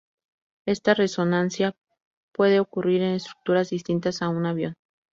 [0.65, 1.75] Esta resonancia
[2.33, 4.73] puede ocurrir en estructuras distintas a un avión.